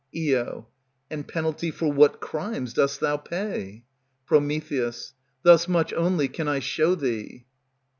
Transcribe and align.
Io. 0.17 0.67
And 1.11 1.27
penalty 1.27 1.69
for 1.69 1.91
what 1.91 2.19
crimes 2.19 2.73
dost 2.73 3.01
thou 3.01 3.17
pay? 3.17 3.83
Pr. 4.25 4.39
Thus 5.43 5.67
much 5.67 5.93
only 5.93 6.27
can 6.27 6.47
I 6.47 6.57
show 6.57 6.95
thee. 6.95 7.45